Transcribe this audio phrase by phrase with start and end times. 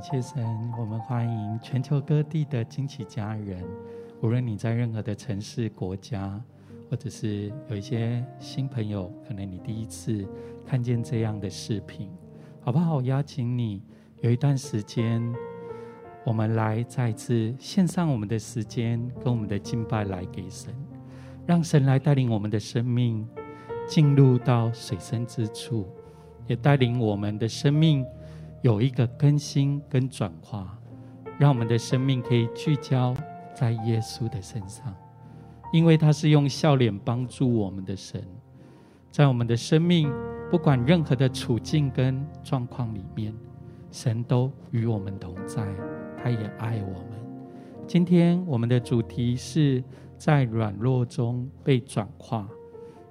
[0.00, 3.62] 感谢神，我们欢迎全球各地的惊奇家人。
[4.22, 6.42] 无论你在任何的城市、国家，
[6.88, 10.26] 或者是有一些新朋友，可能你第一次
[10.66, 12.08] 看见这样的视频，
[12.62, 12.94] 好不好？
[12.94, 13.82] 我邀请你
[14.22, 15.22] 有一段时间，
[16.24, 20.74] 我们来再次献上我们的时间跟我们的敬拜来给神，
[21.44, 23.28] 让神来带领我们的生命
[23.86, 25.86] 进入到水深之处，
[26.46, 28.02] 也带领我们的生命。
[28.62, 30.78] 有一个更新跟转化，
[31.38, 33.14] 让我们的生命可以聚焦
[33.54, 34.94] 在耶稣的身上，
[35.72, 38.22] 因为他是用笑脸帮助我们的神，
[39.10, 40.12] 在我们的生命
[40.50, 43.34] 不管任何的处境跟状况里面，
[43.90, 45.66] 神都与我们同在，
[46.22, 47.18] 他也爱我们。
[47.86, 49.82] 今天我们的主题是
[50.18, 52.46] 在软弱中被转化，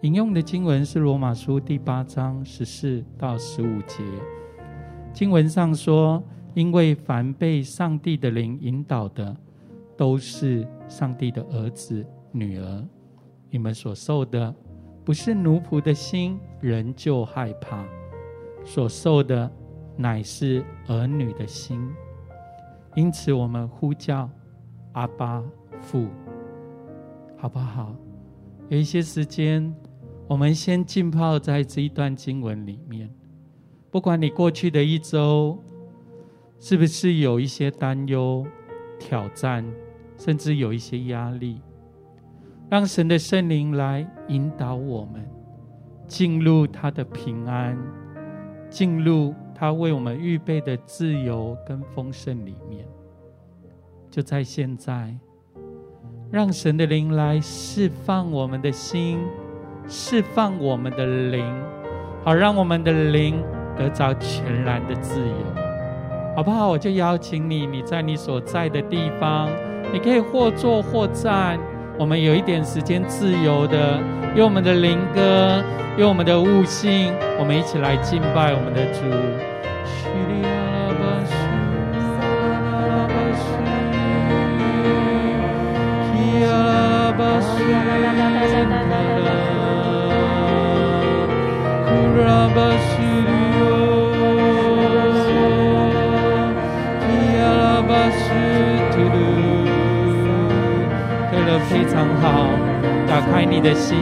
[0.02, 4.03] 引用的经文是罗马书第八章十四到十五节。
[5.11, 9.35] 经文上说：“因为凡被上帝的灵引导的，
[9.97, 12.85] 都是上帝的儿子、女儿。
[13.49, 14.53] 你们所受的，
[15.03, 17.83] 不是奴仆的心，仍旧害怕；
[18.63, 19.52] 所受的，
[19.97, 21.81] 乃是儿女的心。
[22.95, 24.30] 因此，我们呼叫
[24.93, 25.43] 阿爸
[25.81, 26.08] 父，
[27.36, 27.93] 好不好？
[28.69, 29.73] 有一些时间，
[30.27, 33.09] 我们先浸泡在这一段经文里面。”
[33.92, 35.58] 不管你过去的一周
[36.60, 38.45] 是不是有一些担忧、
[39.00, 39.66] 挑战，
[40.17, 41.60] 甚至有一些压力，
[42.70, 45.28] 让神的圣灵来引导我们
[46.08, 47.78] 进入他的平安，
[48.70, 52.86] 进入他为我们预备的自由跟丰盛里面。
[54.11, 55.17] 就在现在，
[56.32, 59.20] 让神的灵来释放我们的心，
[59.88, 61.44] 释放我们的灵，
[62.23, 63.42] 好让我们的灵。
[63.80, 65.62] 得着全然的自由，
[66.36, 66.67] 好不好？
[66.67, 69.48] 我就邀请你，你在你所在的地方，
[69.94, 71.58] 你可以或坐或站。
[71.98, 73.98] 我们有一点时间自由的，
[74.36, 75.64] 用我们的灵歌，
[75.98, 79.00] 用我们的悟性，我们一起来敬拜我们的主。
[101.69, 102.49] 非常好，
[103.07, 103.95] 打开你的心，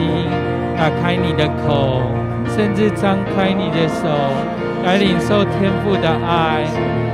[0.74, 2.00] 打开你的口，
[2.48, 4.08] 甚至张开你的手，
[4.84, 6.64] 来领受天父的爱，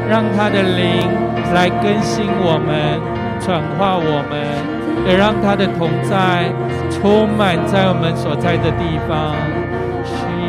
[0.09, 1.11] 让他的灵
[1.53, 3.01] 来更新我们，
[3.41, 4.39] 转化我们，
[5.09, 6.49] 也让他的同在
[6.89, 9.35] 充满在我们所在的地方。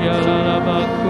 [0.05, 1.09] 耶拉拉玛苏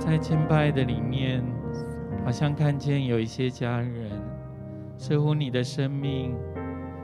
[0.00, 1.44] 在敬拜的里面，
[2.24, 3.04] 好像看见。
[3.04, 4.10] 有一些家人，
[4.96, 6.34] 似乎你的生命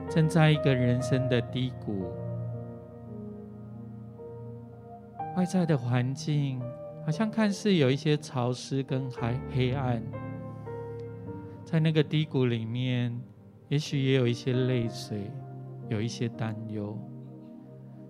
[0.09, 2.11] 正在一个人生的低谷，
[5.37, 6.59] 外在的环境
[7.05, 10.03] 好像看似有一些潮湿跟黑黑暗，
[11.65, 13.15] 在那个低谷里面，
[13.69, 15.31] 也许也有一些泪水，
[15.91, 16.99] 有一些担忧。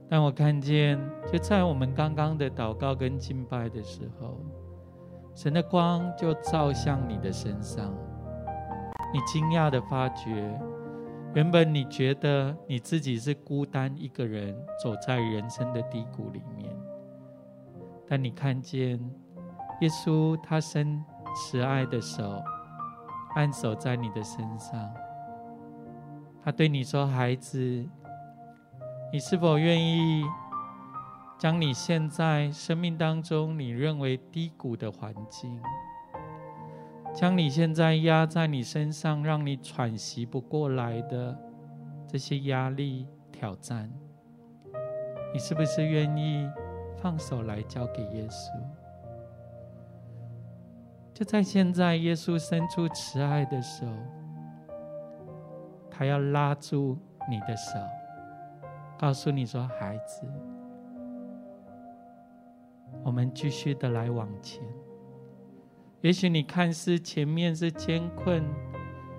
[0.09, 0.97] 但我看见，
[1.31, 4.41] 就在我们刚刚的祷告跟敬拜的时候，
[5.37, 7.95] 神的光就照向你的身上。
[9.13, 10.59] 你惊讶的发觉，
[11.35, 16.75] 原本你觉得你自己是孤单一个人，走在人生的低谷里面，
[18.09, 18.99] 但你看见
[19.83, 21.05] 耶稣，他伸
[21.35, 22.43] 慈爱的手，
[23.35, 24.91] 按手在你的身上，
[26.43, 27.87] 他对你说：“孩子。”
[29.13, 30.25] 你是否愿意
[31.39, 35.61] 将你现在生命当中你认为低谷的环境，
[37.15, 41.39] 将你现在压在你身上让你喘息不过来的
[42.09, 43.93] 这些压力挑战，
[45.33, 46.49] 你是不是愿意
[46.97, 48.51] 放手来交给耶稣？
[51.13, 53.87] 就在现在，耶稣伸出慈爱的手，
[55.91, 56.99] 他要拉住
[57.29, 57.79] 你的手。
[58.99, 60.27] 告诉你说，孩子，
[63.05, 64.63] 我们继续的来往前。
[66.01, 68.45] 也许你看似前面是艰困、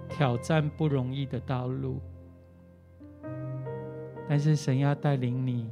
[0.07, 1.99] 挑战不容易的道路，
[4.27, 5.69] 但是神要带领你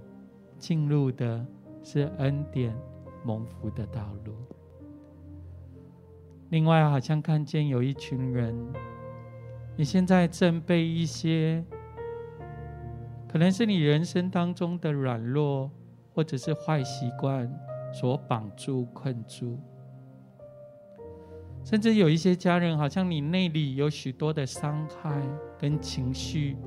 [0.58, 1.46] 进入的
[1.84, 2.76] 是恩典
[3.24, 4.34] 蒙福的道路。
[6.50, 8.56] 另外，好像看见有一群人，
[9.76, 11.64] 你现在正被一些。
[13.28, 15.70] 可能是你人生当中的软弱，
[16.14, 17.52] 或者是坏习惯
[17.98, 19.58] 所绑住、困住，
[21.64, 25.22] 甚至有一些家人，好像你内里有许多的伤害
[25.58, 26.58] 跟情绪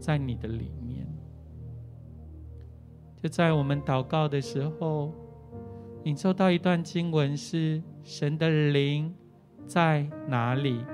[0.00, 1.06] 在你的里面。
[3.22, 5.14] 就在我们祷告的时候，
[6.02, 9.14] 你收到一段经文是：神的灵
[9.64, 10.84] 在哪里，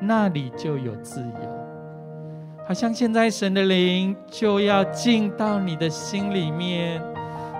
[0.00, 1.64] 那里就有自由。
[2.66, 7.02] 好像现在神的灵就要进到你的心里面，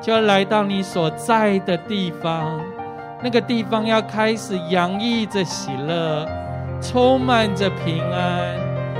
[0.04, 2.60] 就要来到你所在的地方，
[3.22, 6.28] 那个地方要开始洋溢着喜乐，
[6.78, 8.54] 充满着平安，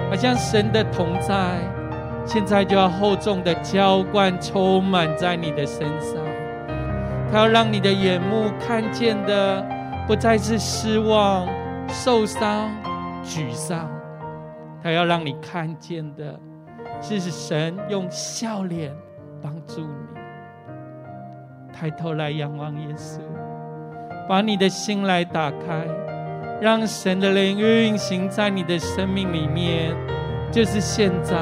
[0.09, 1.59] 好像神的同在，
[2.25, 6.17] 现在就要厚重的浇灌，充满在你的身上。
[7.31, 9.63] 他要让你的眼目看见的，
[10.07, 11.47] 不再是失望、
[11.87, 12.71] 受伤、
[13.23, 13.91] 沮丧。
[14.83, 16.41] 他要让你看见的，
[17.03, 18.91] 是神用笑脸
[19.43, 20.04] 帮助你。
[21.75, 23.19] 抬头来仰望耶稣，
[24.29, 25.85] 把你的心来打开，
[26.61, 29.95] 让神的灵运行在你的生命里面。
[30.53, 31.35] 就是现在，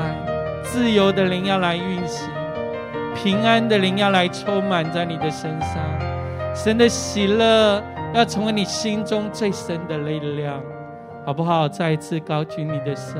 [0.63, 2.31] 自由的灵要来运行，
[3.15, 5.77] 平安的灵要来充满在你的身上，
[6.55, 7.83] 神的喜乐
[8.15, 10.63] 要成为你心中最深的力量。
[11.25, 11.69] 好不好？
[11.69, 13.15] 再一次高举你的手，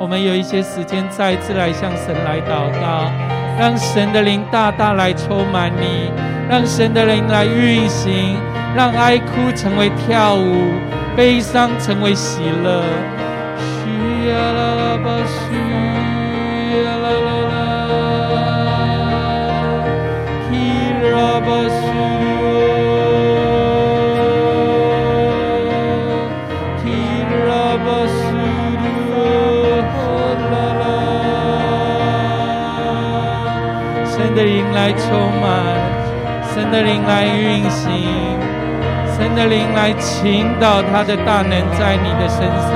[0.00, 3.10] 我们有一些时间，再一次来向神来祷告，
[3.58, 6.12] 让神的灵大大来充满你，
[6.48, 8.36] 让神的灵来运行，
[8.76, 10.72] 让哀哭成为跳舞，
[11.16, 12.84] 悲伤成为喜乐。
[13.58, 15.56] 需要啦啦吧，需
[16.84, 17.56] 要啦啦啦，
[20.48, 20.54] 希
[21.10, 21.87] 拉吧。
[34.98, 35.50] 充满，
[36.52, 37.88] 神的灵来运行，
[39.16, 42.68] 神的灵来倾倒他的大能在你的身上。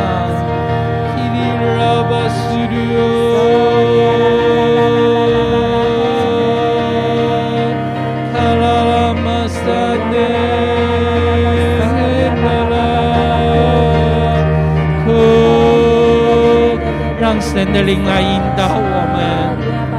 [17.20, 19.20] 让神的灵来引导我们，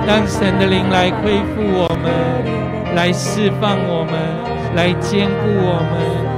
[0.06, 1.90] 让神的灵来恢复我，
[2.96, 4.14] 来释放我们，
[4.76, 6.34] 来坚固我们。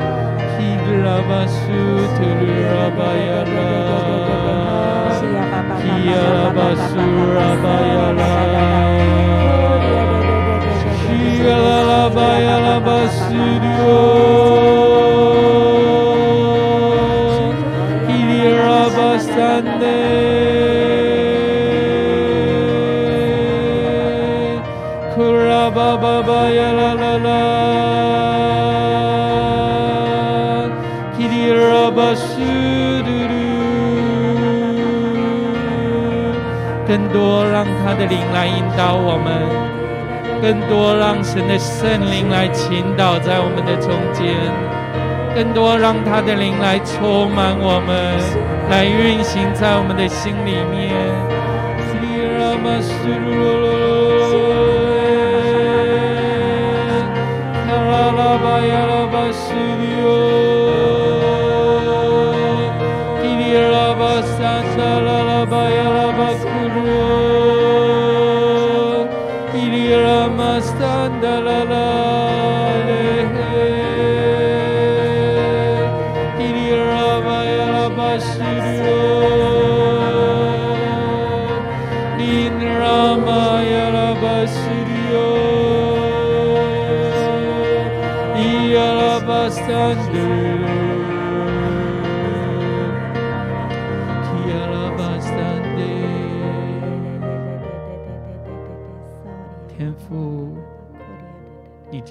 [36.95, 39.27] 更多让他的灵来引导我们，
[40.41, 44.33] 更多让神的圣灵来倾倒在我们的中间，
[45.35, 48.15] 更多让他的灵来充满我们，
[48.69, 50.95] 来运行在我们的心里面。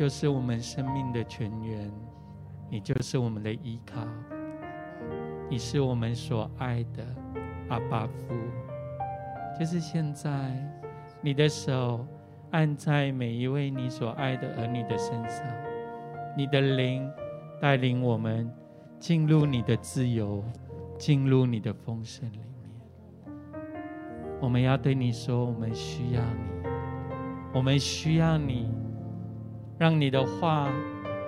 [0.04, 1.90] 就是我们生命的泉源，
[2.68, 4.02] 你就是我们的依靠，
[5.48, 7.02] 你是我们所爱的
[7.70, 8.34] 阿爸父。
[9.58, 10.30] 就是现在，
[11.22, 12.06] 你的手
[12.50, 15.42] 按在每一位你所爱的儿女的身上，
[16.36, 17.10] 你的灵
[17.58, 18.52] 带领我们
[18.98, 20.44] 进入你的自由，
[20.98, 23.34] 进入你的丰盛里面。
[24.38, 26.68] 我们要对你说，我们需要你，
[27.54, 28.68] 我们需要你。
[29.84, 30.72] 让你的话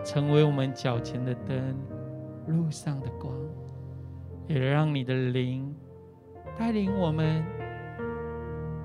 [0.03, 1.77] 成为我们脚前的灯，
[2.47, 3.31] 路上的光，
[4.49, 5.77] 也让你的灵
[6.59, 7.45] 带领我们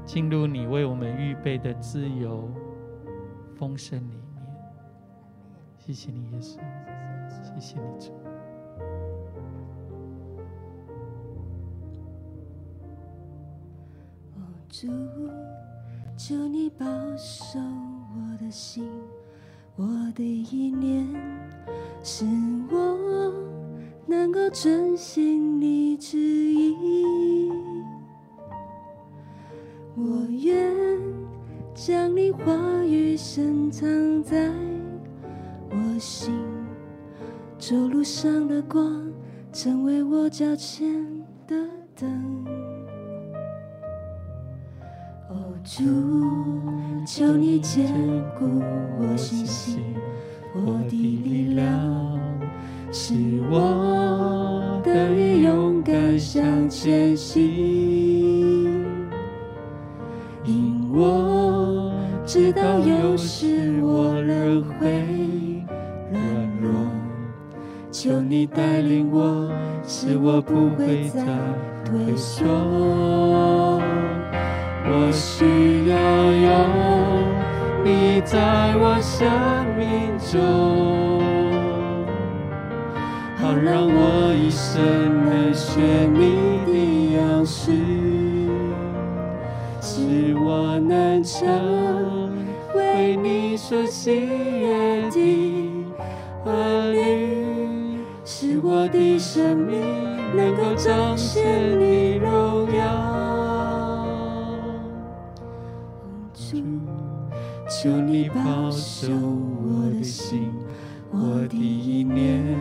[0.04, 2.52] 进入你为我们预备的自由
[3.56, 4.46] 丰盛里面。
[5.78, 6.60] 谢谢你，耶稣，
[7.30, 8.12] 谢谢你，主。
[14.68, 14.90] 主，
[16.18, 16.86] 求你保
[17.16, 18.86] 守我的心。
[19.82, 21.08] 我的意念
[22.04, 22.24] 使
[22.70, 23.34] 我
[24.06, 27.52] 能够珍惜你之意，
[29.96, 30.72] 我愿
[31.74, 32.54] 将你话
[32.86, 34.52] 语深藏在
[35.72, 36.32] 我心，
[37.58, 39.12] 走路上的光，
[39.52, 41.04] 成为我脚前
[41.48, 41.56] 的
[41.96, 42.61] 灯。
[45.64, 45.84] 主。
[47.04, 47.86] 求你坚
[48.38, 48.62] 固
[49.00, 49.80] 我信心，
[50.54, 51.66] 我的力量，
[52.92, 53.16] 使
[53.50, 57.42] 我得以勇敢向前行。
[60.46, 61.92] 因我
[62.26, 65.66] 知道有时我仍会
[66.12, 66.22] 软
[66.62, 66.72] 弱，
[67.92, 69.52] 求你带领我，
[69.88, 71.26] 使我不会再
[71.84, 72.46] 退缩。
[74.94, 75.46] 我需
[75.88, 76.50] 要有
[77.84, 79.26] 你在我生
[79.78, 79.88] 命
[80.20, 80.38] 中，
[83.38, 84.82] 好让我一生
[85.26, 85.80] 能学
[86.12, 86.72] 你的
[87.16, 87.72] 样式，
[89.80, 92.30] 使我能成
[92.76, 95.86] 为你所喜悦的
[96.46, 99.80] 儿女，使我的生命
[100.36, 103.11] 能够彰显你荣耀。
[107.82, 110.52] 求你保守我的心，
[111.10, 112.56] 我的意念，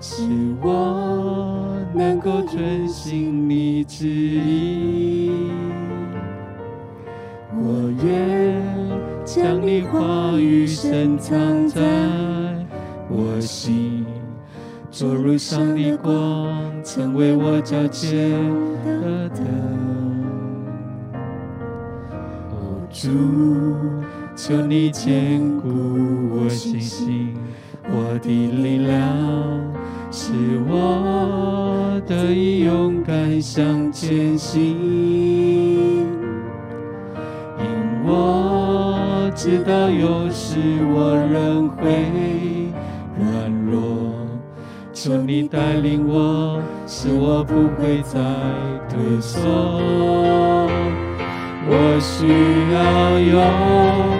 [0.00, 0.22] 使
[0.62, 5.50] 我能够遵行你旨意。
[7.52, 8.62] 我愿
[9.22, 11.82] 将你话语深藏在
[13.10, 14.06] 我心，
[14.90, 18.30] 做路上的光，成为我脚前
[18.82, 19.44] 的灯。
[22.90, 23.10] 主。
[24.40, 25.68] 求你坚固
[26.30, 27.34] 我信心，
[27.90, 28.96] 我的力量，
[30.12, 30.32] 使
[30.68, 34.76] 我得以勇敢向前行。
[37.58, 37.66] 因
[38.04, 40.56] 我知道有时
[40.94, 42.70] 我仍会
[43.18, 44.14] 软弱，
[44.92, 48.20] 求你带领我，使我不会再
[48.88, 49.40] 退缩。
[51.70, 52.24] 我需
[52.72, 54.17] 要有。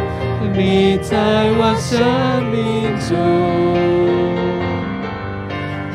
[0.55, 1.17] 你在
[1.57, 1.99] 我生
[2.51, 2.57] 命
[3.07, 3.17] 中，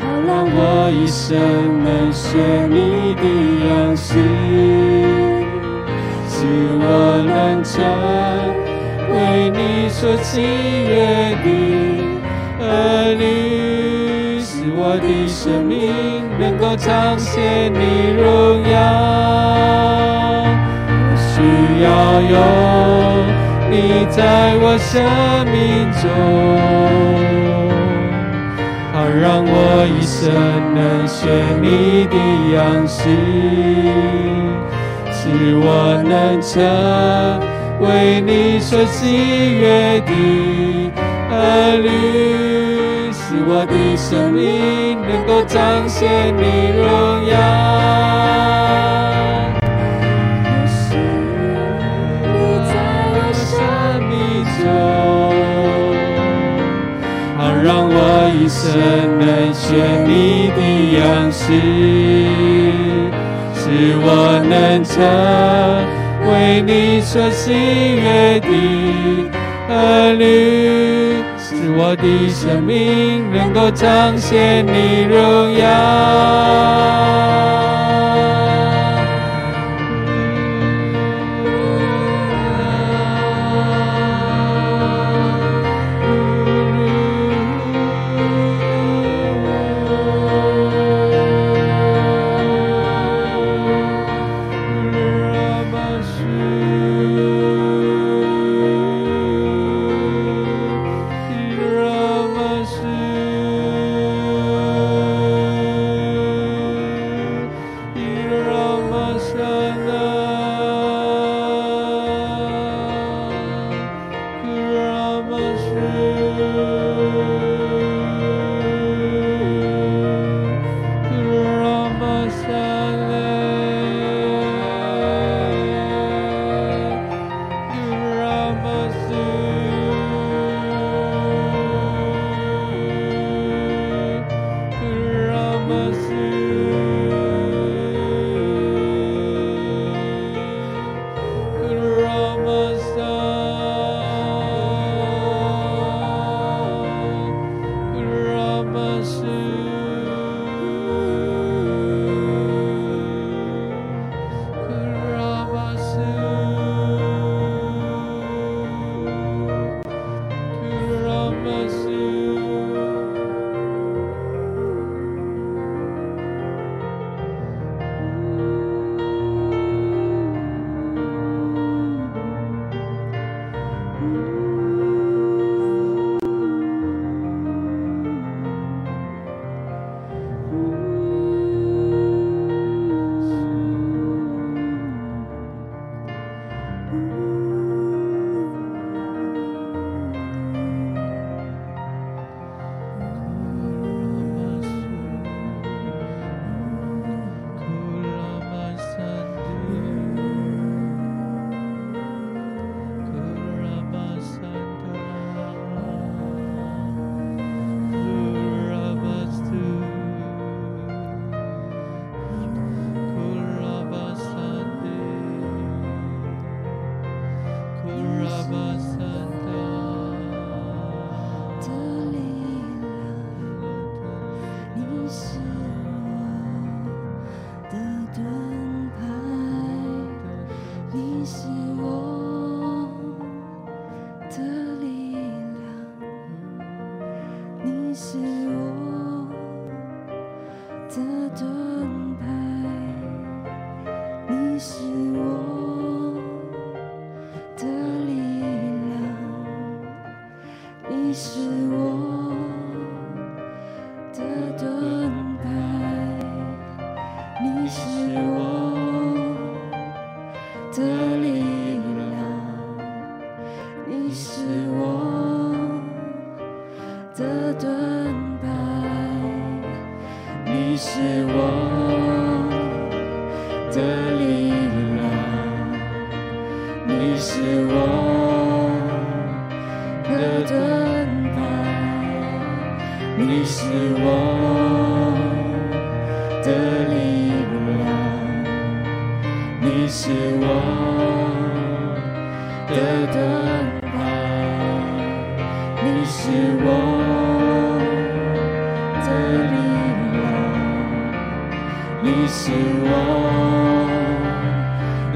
[0.00, 0.58] 好让我
[0.90, 1.36] 一生
[1.84, 3.22] 能学你的
[3.68, 4.08] 样式，
[6.28, 6.36] 使
[6.80, 6.84] 我
[7.26, 7.72] 能成
[9.12, 11.46] 为你所喜悦的
[12.60, 15.72] 儿女，使我的生命
[16.38, 18.72] 能够彰显你荣耀。
[20.88, 21.32] 我需
[21.82, 21.86] 要
[22.20, 23.33] 有。
[23.74, 25.02] 你在我生
[25.50, 26.04] 命中。
[28.92, 29.52] 好让我
[29.98, 30.30] 一生
[30.72, 30.78] 能
[31.08, 31.18] 学
[31.60, 32.16] 你的
[32.54, 33.10] 样式，
[35.10, 35.66] 使我
[36.06, 36.54] 能成
[37.80, 40.12] 为你所喜悦的
[41.32, 41.34] 儿
[41.82, 46.42] 女，使我的生命能够彰显你
[46.78, 46.84] 荣
[47.26, 48.63] 耀。
[57.64, 58.68] 让我一生
[59.18, 59.72] 能学
[60.04, 60.60] 你的
[60.98, 61.48] 样式，
[63.54, 64.06] 使我
[64.46, 65.00] 能成
[66.30, 67.54] 为你所喜
[67.96, 68.46] 悦的
[69.70, 75.64] 儿女，使我的生命能够彰显你荣耀。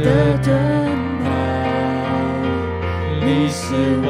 [0.05, 0.55] 的灯
[1.25, 1.27] 泡
[3.21, 4.07] 你是我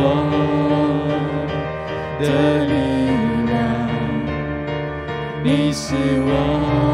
[2.21, 2.25] 的
[2.67, 2.73] 力
[3.47, 3.53] 量
[5.43, 5.95] 你是
[6.27, 6.88] 我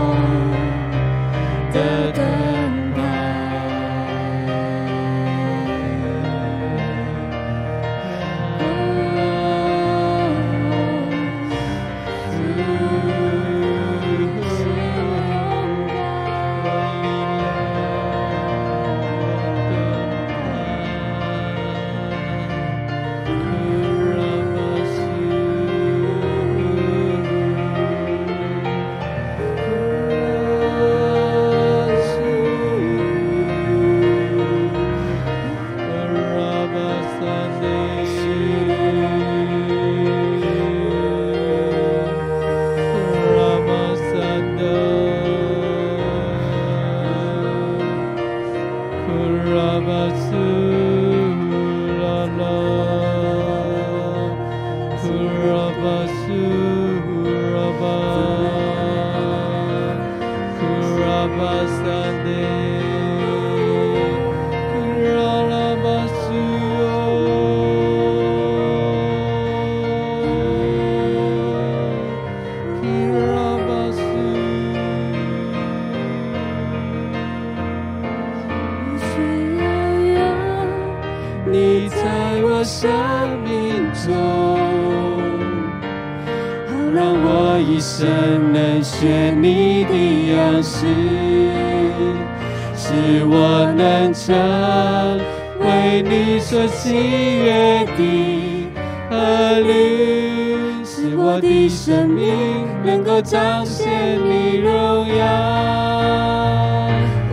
[99.74, 104.70] 儿女，使我的生命能够彰显你荣
[105.08, 105.24] 耀。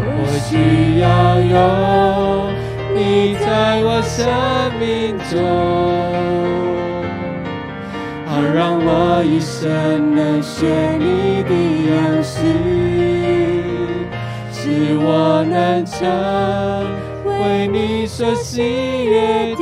[0.04, 1.06] 我需要
[1.40, 1.56] 有
[2.96, 3.46] 你在
[3.84, 4.26] 我生
[4.80, 5.38] 命中，
[8.26, 10.66] 好让我一生能学
[10.98, 11.52] 你的
[11.92, 12.40] 样式，
[14.52, 16.00] 使我能成
[17.26, 18.62] 为你所喜
[19.06, 19.62] 悦的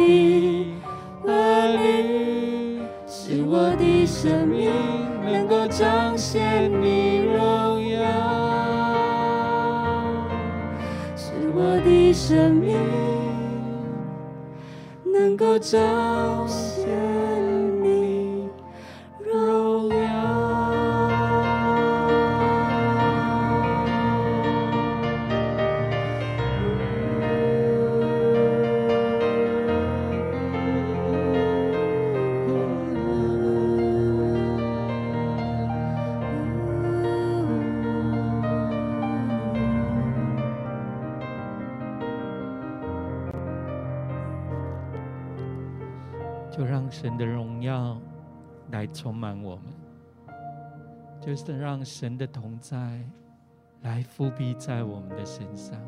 [12.29, 12.77] 生命
[15.03, 15.79] 能够找
[48.93, 49.65] 充满我们，
[51.21, 52.99] 就是让神的同在
[53.81, 55.79] 来覆庇在我们的身上，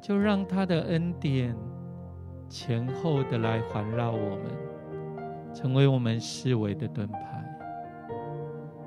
[0.00, 1.54] 就让他的恩典
[2.48, 7.58] 前后的来环绕我们，成为我们思维的盾牌，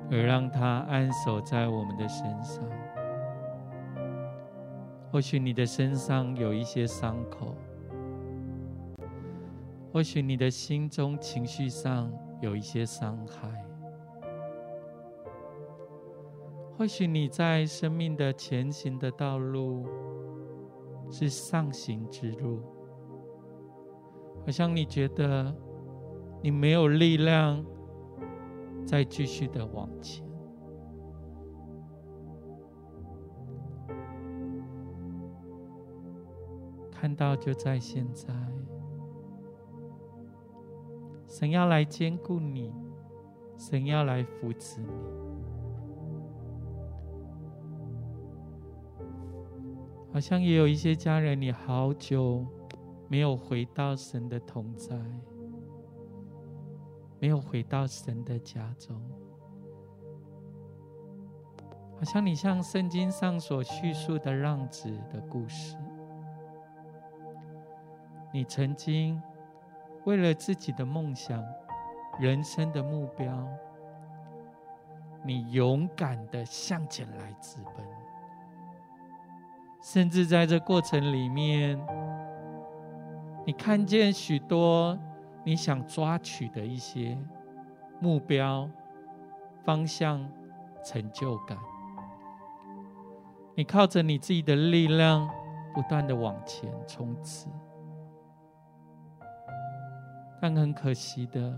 [0.09, 2.63] 而让他安守在我们的身上。
[5.11, 7.55] 或许你的身上有一些伤口。
[9.93, 12.09] 或许你的心中情绪上
[12.41, 13.51] 有一些伤害，
[16.77, 19.85] 或许你在生命的前行的道路
[21.11, 22.61] 是上行之路，
[24.45, 25.53] 好像你觉得
[26.41, 27.63] 你没有力量
[28.85, 30.25] 再继续的往前，
[36.89, 38.33] 看到就在现在。
[41.41, 42.71] 神要来坚固你，
[43.57, 44.93] 神要来扶持你。
[50.13, 52.45] 好像也有一些家人，你好久
[53.07, 54.95] 没有回到神的同在，
[57.19, 58.95] 没有回到神的家中。
[61.97, 65.75] 好像你像圣经上所叙述的浪子的故事，
[68.31, 69.19] 你曾经。
[70.05, 71.43] 为了自己的梦想、
[72.19, 73.47] 人生的目标，
[75.23, 77.85] 你勇敢的向前来直奔，
[79.81, 81.79] 甚至在这过程里面，
[83.45, 84.97] 你看见许多
[85.43, 87.17] 你想抓取的一些
[87.99, 88.67] 目标、
[89.63, 90.27] 方向、
[90.83, 91.55] 成就感，
[93.55, 95.29] 你靠着你自己的力量，
[95.75, 97.47] 不断的往前冲刺。
[100.41, 101.55] 但很可惜的，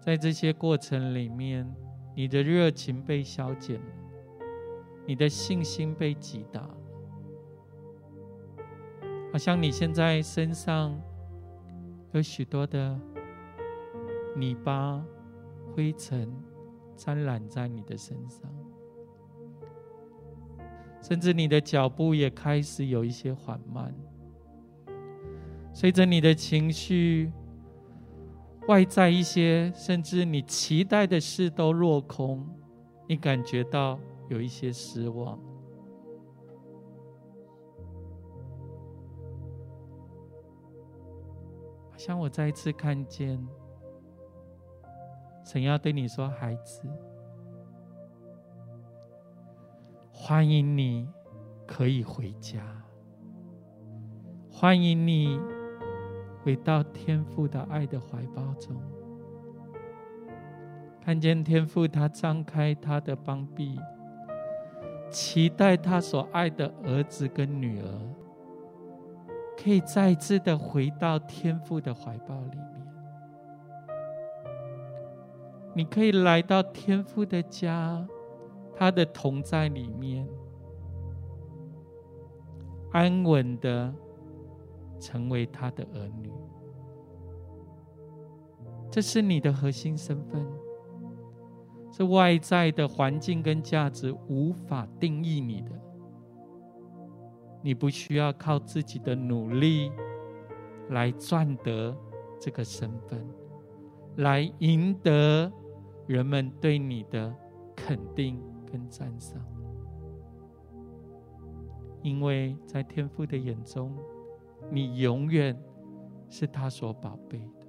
[0.00, 1.64] 在这些过程里面，
[2.16, 3.80] 你的热情被消减，
[5.06, 6.68] 你的信心被击打，
[9.30, 11.00] 好像你现在身上
[12.10, 12.98] 有许多的
[14.34, 15.00] 泥巴、
[15.72, 16.28] 灰尘
[16.96, 18.50] 沾染在你的身上，
[21.00, 23.94] 甚至你的脚步也开始有一些缓慢，
[25.72, 27.30] 随着你的情绪。
[28.68, 32.44] 外在一些，甚至你期待的事都落空，
[33.08, 33.98] 你感觉到
[34.28, 35.38] 有一些失望。
[41.90, 43.40] 好像我再一次看见，
[45.44, 46.82] 神要对你说：“孩子，
[50.12, 51.08] 欢迎你
[51.66, 52.82] 可以回家，
[54.50, 55.38] 欢迎你。”
[56.46, 58.76] 回到天父的爱的怀抱中，
[61.04, 63.76] 看见天父他张开他的膀臂，
[65.10, 67.88] 期待他所爱的儿子跟女儿，
[69.60, 72.86] 可以再次的回到天父的怀抱里面。
[75.74, 78.06] 你可以来到天父的家，
[78.72, 80.24] 他的同在里面，
[82.92, 83.92] 安稳的。
[84.98, 86.30] 成为他的儿女。
[88.90, 90.46] 这是你的核心身份，
[91.92, 95.70] 是外在的环境跟价值无法定义你的。
[97.62, 99.90] 你不需要靠自己的努力
[100.90, 101.94] 来赚得
[102.40, 103.26] 这个身份，
[104.18, 105.52] 来赢得
[106.06, 107.34] 人们对你的
[107.74, 109.42] 肯定跟赞赏，
[112.02, 113.94] 因为在天父的眼中，
[114.70, 115.56] 你永远
[116.28, 117.66] 是他所宝贝的，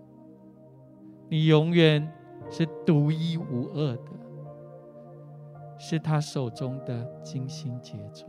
[1.30, 2.12] 你永远
[2.50, 4.12] 是独一无二的，
[5.78, 8.28] 是他手中的精心杰作。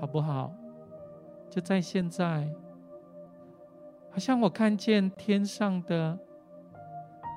[0.00, 0.52] 好不好？
[1.50, 2.48] 就在现在，
[4.10, 6.18] 好像我看见天上的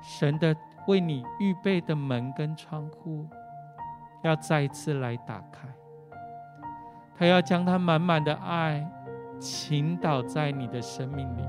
[0.00, 0.54] 神的
[0.86, 3.26] 为你预备的门跟窗户，
[4.22, 5.68] 要再一次来打开。
[7.16, 8.90] 他要将他满满的爱
[9.38, 11.48] 倾倒在你的生命里面，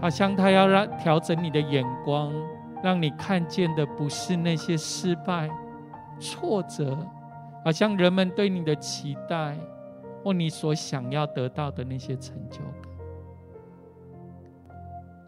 [0.00, 2.32] 好像他要让调整你的眼光，
[2.82, 5.48] 让你看见的不是那些失败、
[6.18, 6.96] 挫折。
[7.64, 9.56] 好像人们对你的期待，
[10.22, 12.92] 或你所想要得到的那些成就感，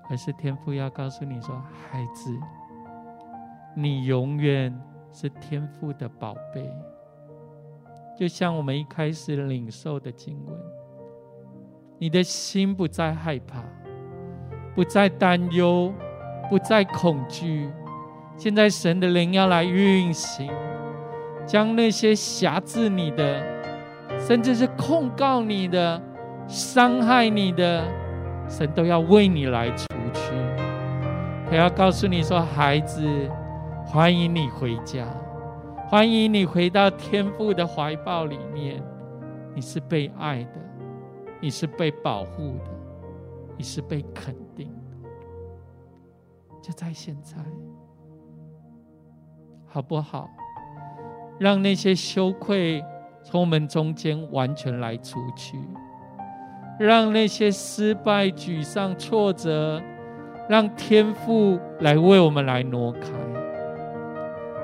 [0.09, 2.33] 而是天父要告诉你说：“孩子，
[3.75, 4.81] 你永远
[5.13, 6.73] 是天父的宝贝。”
[8.21, 10.55] 就像我们一开始领受的经文，
[11.99, 13.65] 你的心不再害怕，
[14.75, 15.91] 不再担忧，
[16.51, 17.71] 不再恐惧。
[18.37, 20.53] 现在神的灵要来运行。
[21.47, 23.43] 将那些辖制你的，
[24.19, 26.01] 甚至是控告你的、
[26.47, 27.83] 伤害你的，
[28.47, 30.31] 神都要为你来除去。
[31.49, 33.03] 他要告诉你说：“孩子，
[33.87, 35.07] 欢迎你回家，
[35.91, 38.81] 欢迎你回到天父的怀抱里面。
[39.57, 40.61] 你是被爱的，
[41.41, 42.71] 你是被保护的，
[43.57, 45.09] 你是被肯定的。
[46.63, 47.39] 就在现在，
[49.67, 50.31] 好不好？”
[51.41, 52.85] 让那些羞愧
[53.25, 55.59] 从我们中间完全来除去，
[56.79, 59.83] 让那些失败、沮丧、挫折，
[60.49, 63.09] 让天父来为我们来挪开，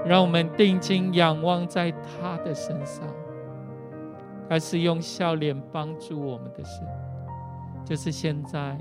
[0.06, 3.04] 让我们定睛仰望在他的身上，
[4.48, 6.86] 他是用笑脸帮助我们的神，
[7.84, 8.78] 就是现在，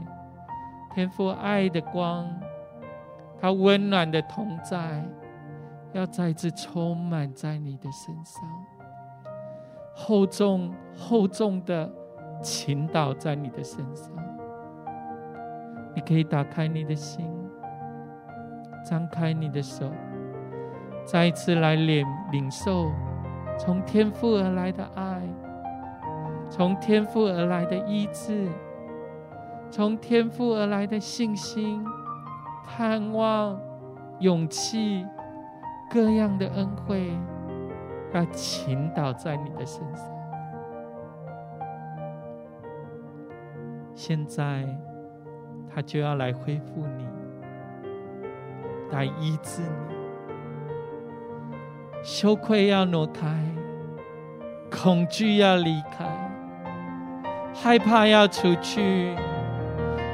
[0.93, 2.29] 天父爱的光，
[3.41, 5.03] 他温暖的同在。
[5.93, 8.43] 要再次充满在你的身上，
[9.95, 11.89] 厚重厚重的
[12.41, 14.11] 倾倒在你的身上。
[15.95, 17.25] 你可以打开你的心，
[18.83, 19.89] 张开你的手，
[21.05, 22.91] 再一次来领领受
[23.57, 25.21] 从天父而来的爱，
[26.49, 28.49] 从天父而来的医治，
[29.69, 31.85] 从天父而来的信心、
[32.65, 33.59] 盼望、
[34.19, 35.05] 勇气。
[35.87, 37.11] 各样的恩惠
[38.11, 40.03] 要倾倒在你的身上。
[43.93, 44.65] 现在，
[45.69, 47.05] 他就要来恢复你，
[48.91, 49.94] 来医治你。
[52.05, 53.23] 羞愧要挪开，
[54.69, 56.05] 恐惧要离开，
[57.51, 59.15] 害怕要出去，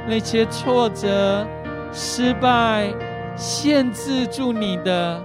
[0.08, 1.46] 那些挫折、
[1.92, 2.88] 失败
[3.36, 5.22] 限制住你的。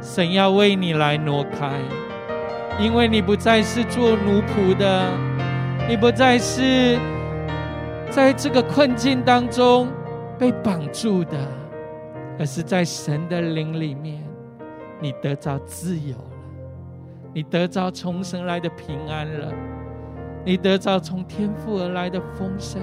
[0.00, 1.80] 神要为你来挪开，
[2.78, 5.10] 因为你不再是做奴仆的，
[5.88, 6.96] 你不再是
[8.08, 9.88] 在这个困境当中
[10.38, 11.36] 被绑住的，
[12.38, 14.23] 而是在神的灵里面，
[15.04, 16.30] 你得着自由了，
[17.34, 19.52] 你得着从神来的平安了，
[20.46, 22.80] 你得着从天父而来的丰盛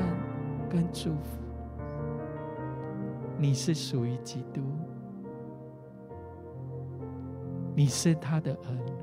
[0.69, 1.41] 跟祝福，
[3.39, 4.61] 你是属于基督。
[7.73, 8.93] 你是他的儿女，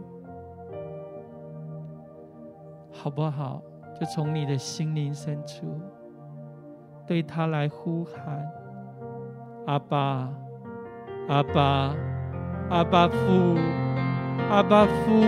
[2.93, 3.61] 好不好？
[3.99, 5.67] 就从你的心灵深处
[7.05, 8.49] 对他来呼喊
[9.67, 10.33] ：“阿爸，
[11.29, 11.97] 阿爸，
[12.71, 13.59] 阿爸父，
[14.51, 15.25] 阿爸父！”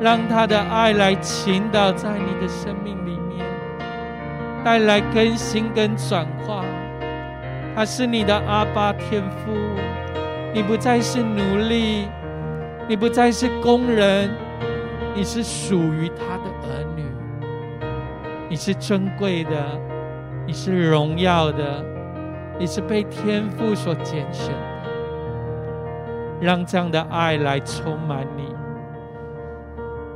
[0.00, 3.44] 让他的爱来倾倒在你的生命里面，
[4.64, 6.64] 带来更新跟转化。
[7.76, 9.52] 他是你的阿爸天父，
[10.54, 12.08] 你不再是奴隶。
[12.88, 14.30] 你不再是工人，
[15.14, 17.04] 你是属于他的儿女，
[18.48, 19.50] 你是尊贵的，
[20.44, 21.84] 你是荣耀的，
[22.58, 24.52] 你是被天父所拣选。
[26.40, 28.54] 让这样的爱来充满你，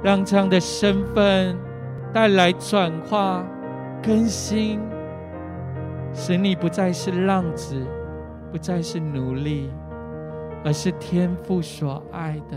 [0.03, 1.57] 让这样的身份
[2.13, 3.45] 带来转化、
[4.03, 4.81] 更新，
[6.15, 7.87] 使你不再是浪子，
[8.51, 9.71] 不再是奴隶，
[10.65, 12.57] 而是天父所爱的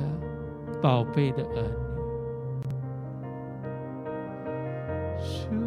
[0.82, 1.62] 宝贝的儿
[5.52, 5.67] 女。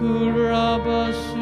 [0.00, 1.39] kurabasi.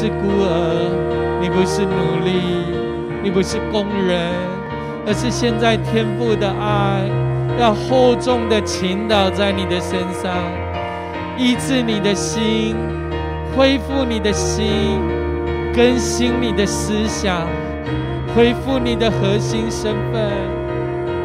[0.00, 0.88] 是孤儿，
[1.42, 4.32] 你不是工人，
[5.06, 7.06] 而是现在天父的爱
[7.60, 10.32] 要厚重的倾倒在你的身上，
[11.36, 12.74] 医治你的心，
[13.54, 14.98] 恢复你的心，
[15.76, 17.46] 更新你的思想，
[18.34, 20.32] 恢复你的核心身份。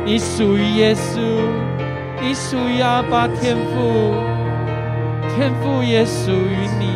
[0.03, 1.21] 你属于耶稣，
[2.21, 4.13] 你属于阿爸天父，
[5.33, 6.94] 天父也属于你。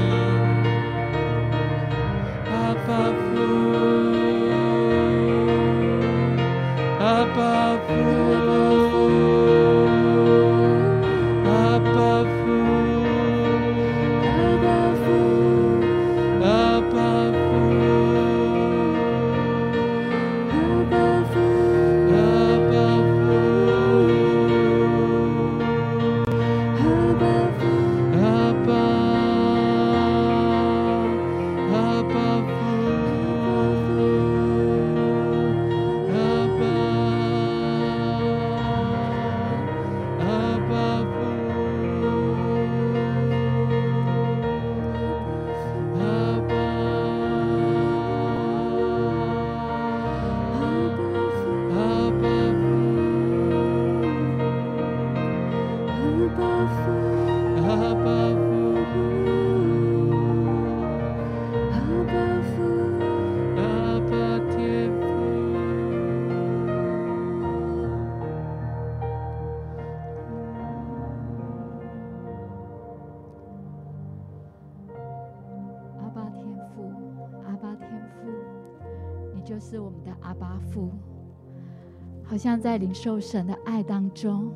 [82.40, 84.50] 像在领受神的爱当中，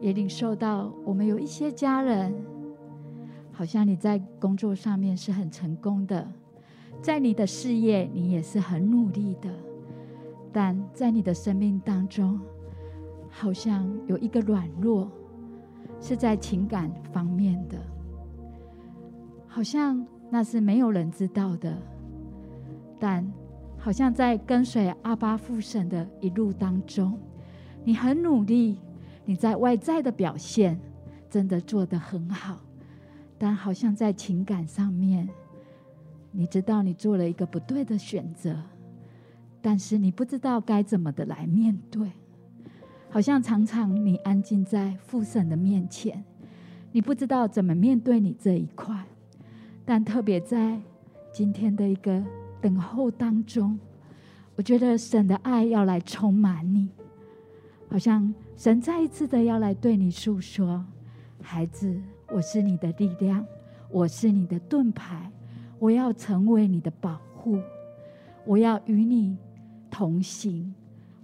[0.00, 2.34] 也领受到我们有一些家人，
[3.52, 6.26] 好像你在工作上面是很成功的，
[7.02, 9.50] 在你的事业你也是很努力的，
[10.50, 12.40] 但在你的生命当中，
[13.28, 15.10] 好像有一个软弱，
[16.00, 17.76] 是在情感方面的，
[19.46, 21.76] 好像那是没有人知道的，
[22.98, 23.30] 但。
[23.80, 27.18] 好像在跟随阿巴父神的一路当中，
[27.84, 28.78] 你很努力，
[29.24, 30.78] 你在外在的表现
[31.30, 32.60] 真的做得很好，
[33.38, 35.26] 但好像在情感上面，
[36.32, 38.60] 你知道你做了一个不对的选择，
[39.62, 42.10] 但是你不知道该怎么的来面对，
[43.08, 46.22] 好像常常你安静在父神的面前，
[46.92, 49.06] 你不知道怎么面对你这一块，
[49.86, 50.78] 但特别在
[51.32, 52.22] 今天的一个。
[52.60, 53.78] 等候当中，
[54.56, 56.88] 我觉得神的爱要来充满你，
[57.88, 60.84] 好像神再一次的要来对你诉说
[61.40, 63.46] ：“孩子，我是你的力量，
[63.90, 65.30] 我是你的盾牌，
[65.78, 67.60] 我要成为你的保护，
[68.44, 69.36] 我要与你
[69.90, 70.74] 同行，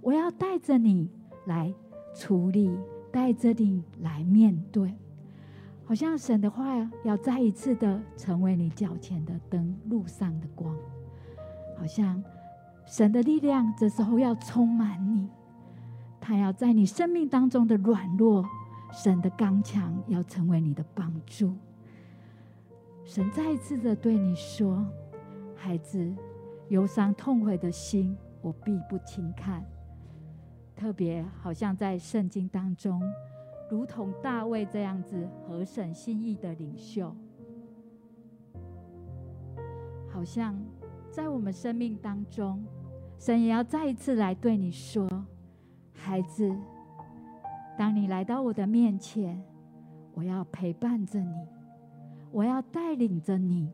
[0.01, 1.09] 我要带着你
[1.45, 1.73] 来
[2.15, 2.71] 处理，
[3.11, 4.93] 带着你来面对。”
[5.87, 10.75] 好像神的话要再一次的成为你脚前的灯，路上的光。
[11.77, 12.23] 好像
[12.85, 15.29] 神的力量这时候要充满你，
[16.21, 18.45] 他要在你生命当中的软弱，
[18.91, 21.53] 神的刚强要成为你的帮助。
[23.03, 24.85] 神再一次的对你说
[25.55, 26.15] ：“孩子，
[26.69, 29.63] 忧伤痛悔的心，我必不轻看。”
[30.75, 33.01] 特别好像在圣经当中，
[33.69, 37.15] 如同大卫这样子合神心意的领袖，
[40.11, 40.55] 好像。
[41.15, 42.61] 在我们生命当中，
[43.17, 45.07] 神也要再一次来对你说
[45.95, 46.53] ：“孩子，
[47.77, 49.41] 当你来到我的面前，
[50.13, 51.47] 我要陪伴着你，
[52.33, 53.71] 我要带领着你，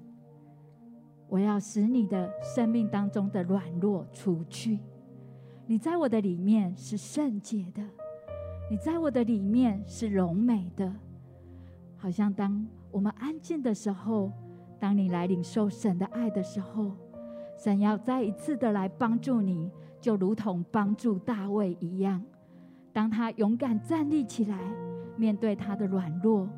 [1.28, 4.78] 我要使你的生命当中的软弱除去。
[5.66, 7.82] 你在我的里面是圣洁的，
[8.70, 10.94] 你在我的里面是荣美的。
[11.98, 14.32] 好像当我们安静的时候，
[14.80, 16.92] 当你来领受神的爱的时候，
[17.62, 22.20] 神要再一次的来帮助你，就如同帮助大卫一样。
[22.92, 24.58] 当他勇敢站立起来，
[25.16, 26.50] 面对他的软弱，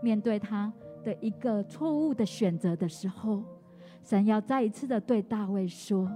[0.00, 3.42] 面对他的一个错误的选择的时候，
[4.04, 6.08] 神要再一次的对大卫说：“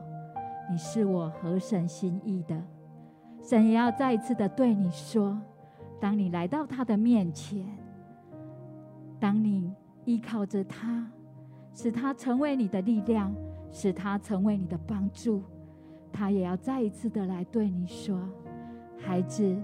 [0.70, 2.56] 你是我合神心意的。”
[3.42, 5.36] 神也要再一次的对你说
[6.00, 7.66] ：“当你来到他的面前，
[9.18, 9.74] 当你
[10.04, 11.10] 依靠着他，
[11.74, 13.34] 使他成为你的力量，
[13.70, 15.42] 使他成为你的帮助，
[16.12, 18.18] 他也要再一次的来对你说。”
[18.98, 19.56] 孩子，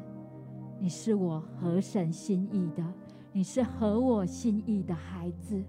[0.78, 2.84] 你是我合神心意的，
[3.32, 5.62] 你是合我心意的孩子，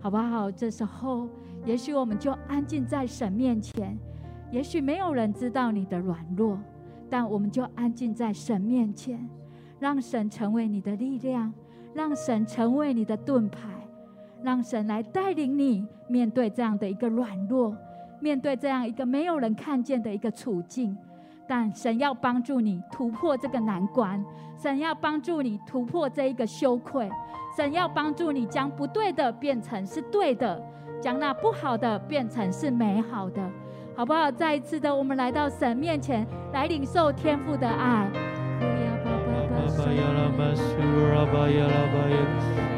[0.00, 0.50] 好不好？
[0.50, 1.28] 这时候，
[1.64, 3.96] 也许我们就安静在神面前，
[4.50, 6.58] 也许没有人知道你的软弱，
[7.08, 9.28] 但我们就安静在神面前，
[9.78, 11.52] 让神成为你的力量，
[11.92, 13.79] 让神成为你的盾牌，
[14.42, 17.76] 让神来带领你面对这样的一个软弱，
[18.20, 20.96] 面对这样一个没有人看见的一个处境。
[21.46, 24.24] 但神要帮助你突破这个难关，
[24.56, 27.10] 神要帮助你突破这一个羞愧，
[27.56, 30.62] 神要帮助你将不对的变成是对的，
[31.00, 33.42] 将那不好的变成是美好的，
[33.96, 34.30] 好不好？
[34.30, 38.08] 再一次的，我们来到神面前，来领受天父的爱。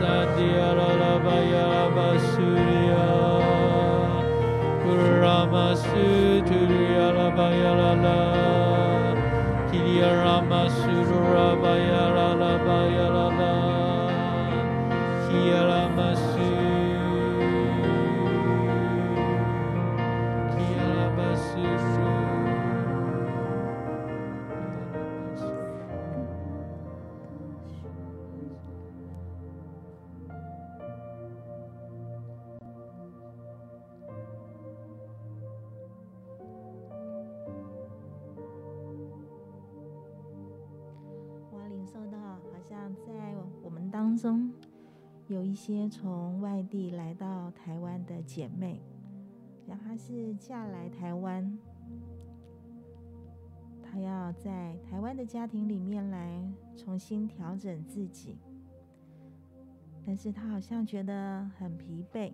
[0.00, 0.57] 中
[45.58, 48.80] 些从外地来到台湾的姐妹，
[49.66, 51.58] 然后她是嫁来台湾，
[53.82, 58.38] 她要在台湾的家庭里面来重新调整自己，
[60.06, 62.32] 但是她好像觉得很疲惫，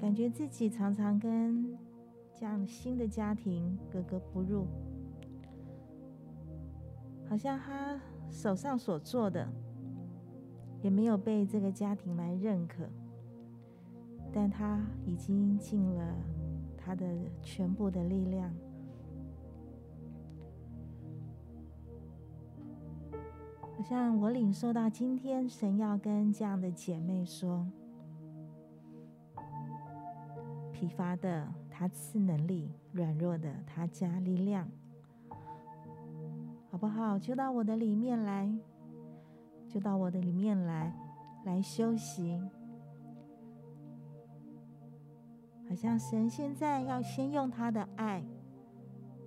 [0.00, 1.78] 感觉自己常常跟
[2.34, 4.66] 这样新的家庭格格不入，
[7.28, 8.00] 好像她。
[8.30, 9.50] 手上所做的
[10.80, 12.88] 也没有被这个家庭来认可，
[14.32, 16.14] 但他已经尽了
[16.76, 17.06] 他的
[17.42, 18.52] 全部的力量。
[23.76, 27.66] 好像我领受到今天神要跟这样的姐妹说：
[30.72, 34.68] 疲乏的他赐能力，软弱的他加力量。
[36.70, 37.18] 好不好？
[37.18, 38.52] 就到我的里面来，
[39.68, 40.92] 就到我的里面来，
[41.44, 42.40] 来休息。
[45.68, 48.24] 好像神现在要先用他的爱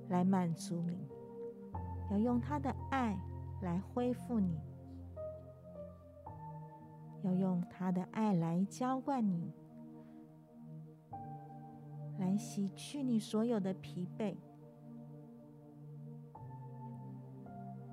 [0.10, 1.08] 来满足你，
[2.10, 3.16] 要用他的爱
[3.62, 4.60] 来恢复你，
[7.22, 9.54] 要用他的爱来浇灌你，
[12.18, 14.36] 来洗去你所有的疲惫。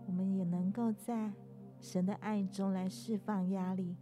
[0.06, 1.30] 我们也能够在
[1.80, 3.96] 神的爱中来释放压力，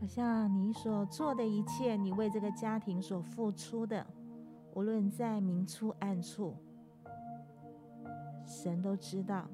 [0.00, 4.06] 好像你所做的一切，你为这个家庭所付出的，
[4.74, 6.54] 无论在明处暗处，
[8.44, 9.48] 神都知道。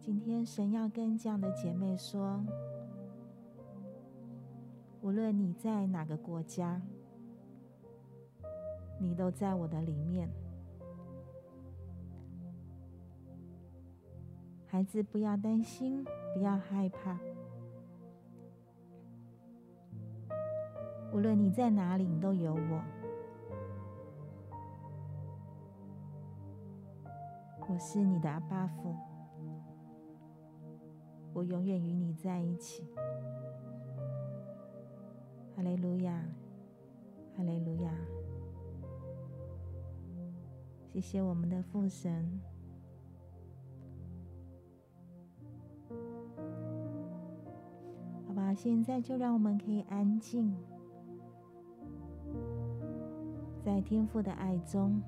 [0.00, 2.44] 今天神要跟这样的姐妹说，
[5.02, 6.80] 无论你在哪个国家，
[8.98, 10.30] 你都在我的里面。
[14.70, 16.04] 孩子，不要担心，
[16.34, 17.18] 不要害怕。
[21.10, 22.84] 无论你在哪里，都有我。
[27.66, 28.94] 我是你的阿爸父，
[31.32, 32.86] 我永远与你在一起。
[35.56, 36.22] 哈利路亚，
[37.36, 37.90] 哈利路亚。
[40.92, 42.40] 谢谢我们的父神。
[48.54, 50.54] 现在就让我们可以安静。
[53.64, 55.02] 在天父的爱中，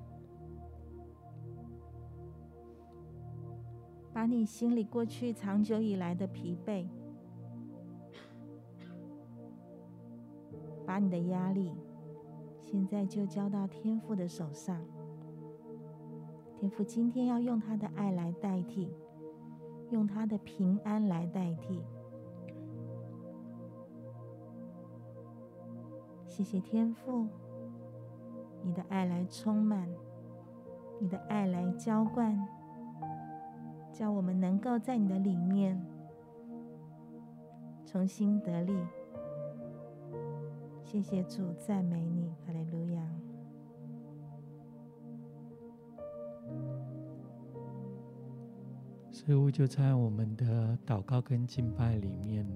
[4.13, 6.87] 把你心里过去长久以来的疲惫，
[10.85, 11.73] 把你的压力，
[12.61, 14.83] 现在就交到天父的手上。
[16.59, 18.93] 天父今天要用他的爱来代替，
[19.91, 21.83] 用他的平安来代替。
[26.31, 27.27] 谢谢天父。
[28.63, 29.89] 你的爱来充满，
[31.01, 32.39] 你的爱来浇灌，
[33.93, 35.85] 叫我们能够在你的里面
[37.85, 38.73] 重新得力。
[40.85, 43.03] 谢谢主，赞美你，哈利路亚。
[49.11, 52.47] 似乎就在我们的祷告跟敬拜里面，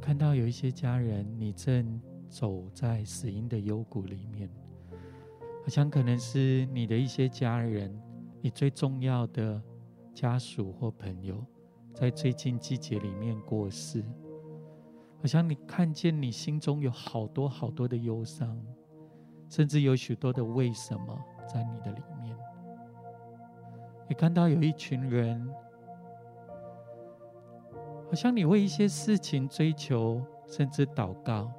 [0.00, 4.48] 看到有一些家人，你正走在死荫的幽谷里面。
[5.62, 7.94] 好像可能是你的一些家人，
[8.40, 9.62] 你最重要的
[10.14, 11.44] 家属或朋友，
[11.92, 14.02] 在最近季节里面过世。
[15.20, 18.56] 好像你看见你心中有好多好多的忧伤，
[19.48, 21.18] 甚至有许多的为什么
[21.52, 22.36] 在你的里面。
[24.08, 25.46] 你看到有一群人，
[28.06, 31.52] 好像你为一些事情追求，甚至祷告，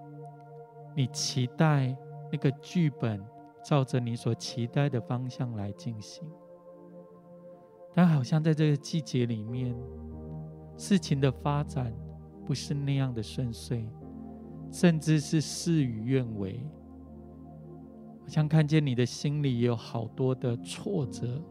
[0.95, 1.95] 你期待
[2.31, 3.23] 那个剧本。
[3.61, 6.25] 照着你所期待的方向来进行，
[7.93, 9.75] 但好像在这个季节里面，
[10.77, 11.93] 事情的发展
[12.45, 13.85] 不是那样的顺遂，
[14.71, 16.65] 甚至是事与愿违。
[18.21, 21.43] 好像看见你的心里有好多的挫折，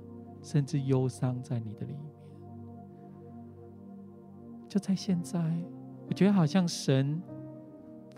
[0.42, 2.10] 甚至忧伤在你的里面。
[4.66, 5.38] 就在现在，
[6.08, 7.22] 我觉得好像神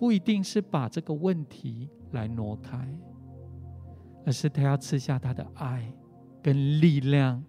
[0.01, 2.89] 不一定是把这个问题来挪开。
[4.25, 5.93] 而是他要吃下他的爱
[6.43, 7.43] 跟力量，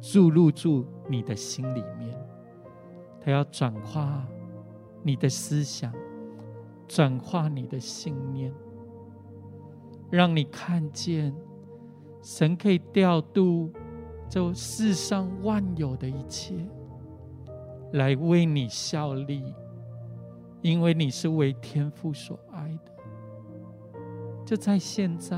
[0.00, 2.16] 注入住你的心里面。
[3.20, 4.26] 他要转化
[5.02, 5.92] 你的思想，
[6.88, 8.52] 转化你的信念，
[10.10, 11.34] 让你看见
[12.20, 13.72] 神可以调度
[14.28, 16.54] 这世上万有的一切，
[17.92, 19.42] 来为你效力，
[20.62, 22.92] 因为你是为天父所爱的。
[24.46, 25.36] 就在现在。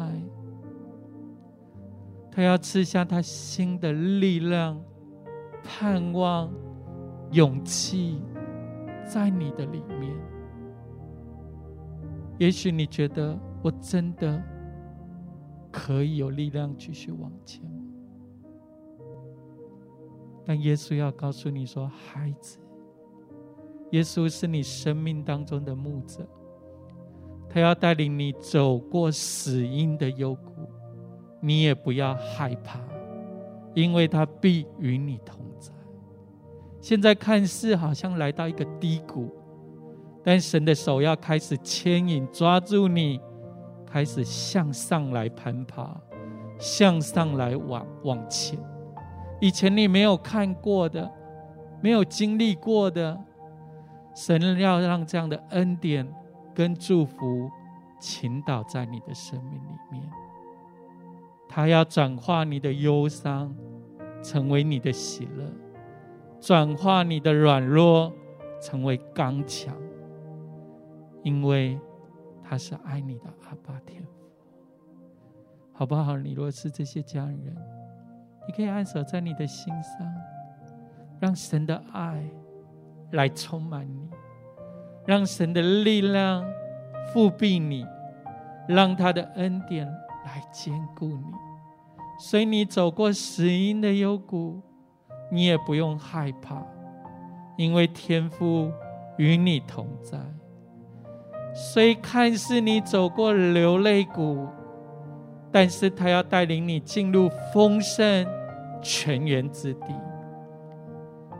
[2.36, 4.76] 他要赐下他新的力量、
[5.62, 6.52] 盼望、
[7.30, 8.20] 勇气，
[9.06, 10.12] 在你的里面。
[12.36, 14.42] 也许你觉得我真的
[15.70, 17.62] 可以有力量继续往前，
[20.44, 22.58] 但耶稣要告诉你说：“孩子，
[23.94, 26.26] 耶稣是你生命当中的牧者，
[27.48, 30.52] 他要带领你走过死荫的幽谷。”
[31.40, 32.80] 你也不要害怕，
[33.74, 35.70] 因为他必与你同在。
[36.80, 39.30] 现在看似好像来到一个低谷，
[40.22, 43.20] 但神的手要开始牵引、抓住你，
[43.86, 45.94] 开始向上来攀爬，
[46.58, 48.58] 向上来往往前。
[49.38, 51.12] 以前你没有看过的，
[51.82, 53.20] 没有经历过的，
[54.14, 56.06] 神要让这样的恩典
[56.54, 57.50] 跟祝福
[57.98, 60.08] 倾倒在你的生命里面。
[61.48, 63.54] 他要转化你的忧伤，
[64.22, 65.44] 成为你的喜乐；
[66.40, 68.12] 转化你的软弱，
[68.60, 69.74] 成为刚强。
[71.22, 71.78] 因为
[72.42, 74.10] 他是爱你的阿爸天父，
[75.72, 76.18] 好不好？
[76.18, 77.56] 你若是这些家人，
[78.46, 80.14] 你可以按手在你的心上，
[81.18, 82.22] 让神的爱
[83.14, 84.10] 来充满你，
[85.06, 86.44] 让神的力量
[87.12, 87.86] 覆庇你，
[88.68, 89.86] 让他的恩典
[90.24, 91.24] 来坚固你。
[92.18, 94.60] 所以你走过死荫的幽谷，
[95.30, 96.60] 你也不用害怕，
[97.56, 98.72] 因为天父
[99.16, 100.18] 与你同在。
[101.54, 104.48] 虽看似你走过流泪谷，
[105.52, 108.26] 但是他要带领你进入丰盛
[108.82, 109.94] 泉源之地。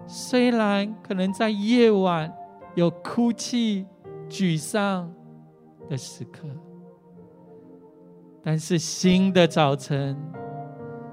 [0.06, 2.32] 虽然可能在夜晚
[2.74, 3.86] 有哭泣、
[4.28, 5.12] 沮丧
[5.88, 6.46] 的时刻，
[8.42, 10.16] 但是新的早晨，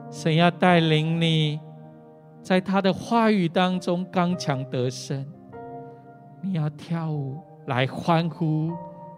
[0.09, 1.59] 神要带领你，
[2.41, 5.25] 在他的话语当中刚强得胜。
[6.43, 7.37] 你要跳舞
[7.67, 8.71] 来欢呼，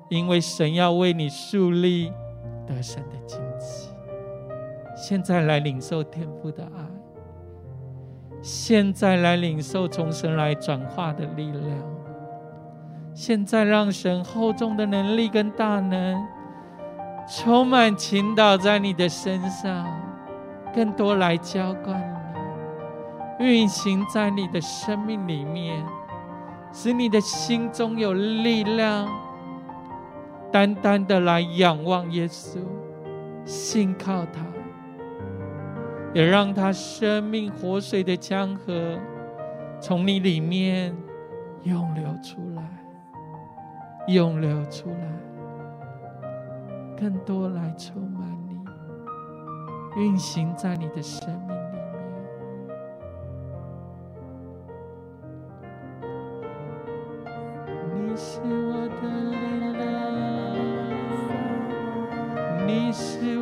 [0.10, 2.12] 因为神要为你树立
[2.68, 3.90] 得胜的旌旗。
[4.96, 6.86] 现在来领受天父的爱，
[8.44, 11.64] 现在来领受从神来转化的力量，
[13.14, 16.22] 现在让神厚重的能力跟大能
[17.26, 19.88] 充满倾倒在你的身上，
[20.76, 21.98] 更多来浇灌
[23.40, 25.82] 你，运行在你的生命里面。
[26.74, 29.08] 使你的心中有力量，
[30.52, 32.58] 单单的来仰望耶稣，
[33.46, 34.42] 信靠他，
[36.14, 39.00] 也让他生命活水的江河
[39.82, 40.96] 从你里面
[41.64, 42.62] 涌流出来，
[44.08, 45.12] 涌流出来，
[46.96, 48.56] 更多来充满你，
[50.00, 51.48] 运行在你的生命。
[51.48, 51.64] 里面。
[57.96, 59.02] 你是我的
[59.32, 59.36] 力
[59.78, 59.84] 量，
[62.68, 63.33] 你是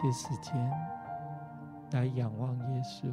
[0.00, 0.54] 些时间
[1.90, 3.12] 来仰望耶稣，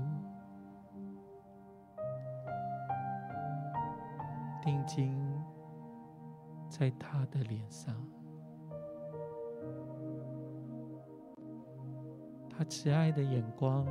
[4.61, 5.43] 定睛
[6.69, 7.95] 在他的脸上，
[12.47, 13.83] 他慈爱的眼光，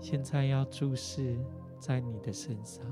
[0.00, 1.38] 现在要注视
[1.78, 2.84] 在你的身上。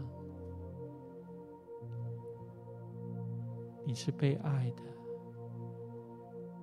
[3.84, 4.82] 你是被爱的，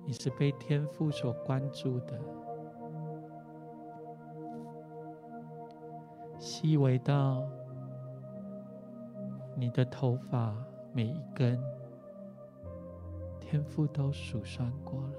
[0.06, 2.16] 你是被天父所关注的，
[6.38, 7.42] 细微到
[9.56, 10.56] 你的头发
[10.92, 11.60] 每一根，
[13.40, 15.14] 天父都数算过了。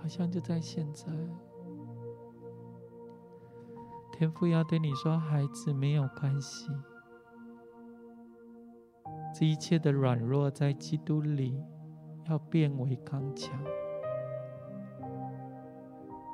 [0.00, 1.06] 好像就在现在，
[4.12, 6.70] 天父要对你说：“孩子，没有关系。”
[9.32, 11.62] 这一切的软弱，在基督里
[12.28, 13.58] 要变为刚强，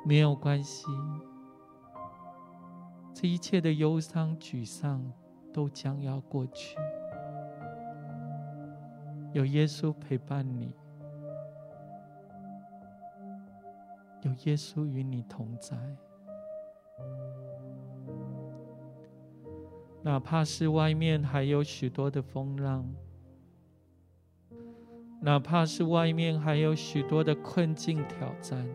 [0.05, 0.87] 没有关系。
[3.13, 5.11] 这一切的忧伤、沮丧，
[5.53, 6.77] 都将要过去。
[9.33, 10.73] 有耶稣陪伴你，
[14.21, 15.77] 有耶稣与你同在。
[20.07, 22.89] 哪怕是外面还有许多的风浪，
[25.19, 28.65] 哪怕是外面还有许多的困境挑战，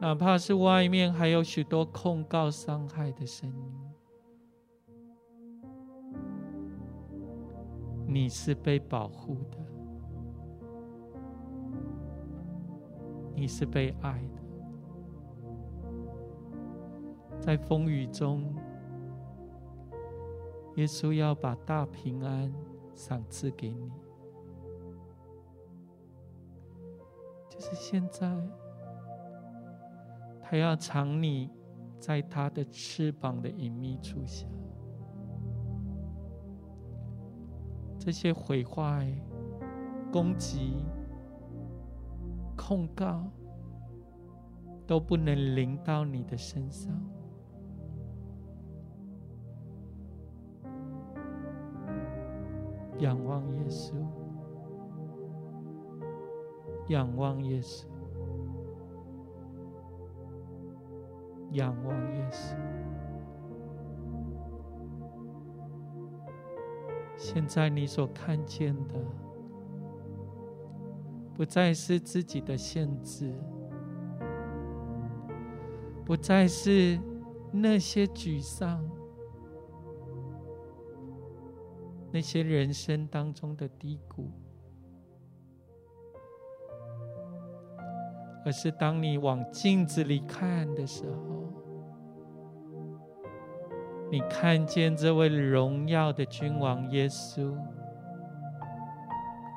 [0.00, 3.92] 哪怕是外面还有许多控告伤害的声音，
[8.06, 9.58] 你是被保护的，
[13.36, 14.41] 你是被爱的。
[17.42, 18.54] 在风雨中，
[20.76, 22.54] 耶稣要把大平安
[22.94, 23.90] 赏赐给你。
[27.50, 28.32] 就是现在，
[30.40, 31.50] 他要藏你
[31.98, 34.46] 在他的翅膀的隐秘处下。
[37.98, 39.12] 这些毁坏、
[40.12, 40.84] 攻击、
[42.56, 43.24] 控告，
[44.86, 46.92] 都不能临到你的身上。
[53.02, 53.94] 仰望耶稣，
[56.86, 57.84] 仰望耶稣，
[61.50, 62.54] 仰望耶稣。
[67.16, 68.94] 现在你所看见的，
[71.34, 73.34] 不再是自己的限制，
[76.04, 77.00] 不再是
[77.50, 78.80] 那些沮丧。
[82.12, 84.30] 那些人生当中的低谷，
[88.44, 91.50] 而是当你往镜子里看的时候，
[94.10, 97.56] 你看见这位荣耀的君王耶稣，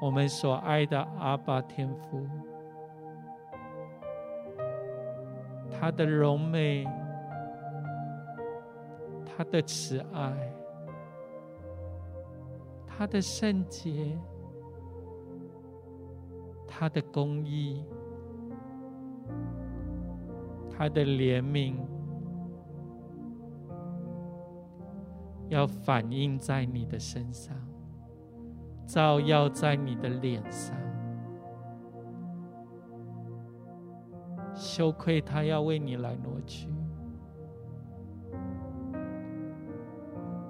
[0.01, 2.26] 我们所爱的阿爸天父，
[5.70, 6.88] 他的荣美，
[9.26, 10.32] 他的慈爱。
[12.98, 14.18] 他的圣洁，
[16.66, 17.84] 他的公义，
[20.70, 21.76] 他的怜悯，
[25.50, 27.54] 要反映在你的身上，
[28.86, 30.74] 照耀在你的脸上。
[34.54, 36.70] 羞愧，他要为你来挪去；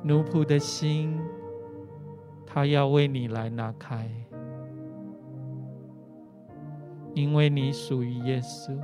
[0.04, 1.20] 奴仆的心。
[2.56, 4.10] 他要为你来拿开，
[7.14, 8.80] 因为你属于耶稣，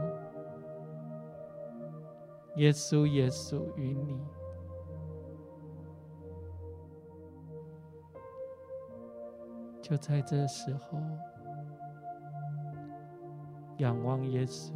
[2.57, 4.19] 耶稣也属于你。
[9.81, 10.99] 就在这时候，
[13.77, 14.73] 仰望耶稣，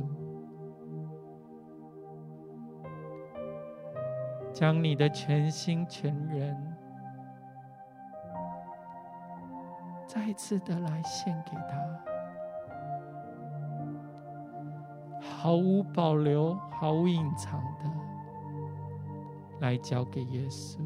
[4.53, 6.74] 将你的全心全人。
[10.16, 11.78] 再次的来献给他，
[15.20, 17.91] 毫无保留、毫无隐藏的
[19.59, 20.80] 来交给耶稣。